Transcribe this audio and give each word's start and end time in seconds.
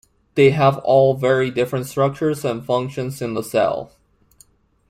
They 0.33 0.49
have 0.49 0.79
all 0.79 1.13
very 1.13 1.51
different 1.51 1.85
structures 1.85 2.43
and 2.43 2.65
functions 2.65 3.21
in 3.21 3.35
the 3.35 3.43
cell. 3.43 3.91